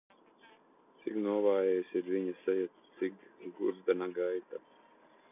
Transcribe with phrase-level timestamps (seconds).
[1.01, 2.65] Cik novājējusi viņa seja,
[3.01, 3.19] cik
[3.59, 4.63] gurdena gaita!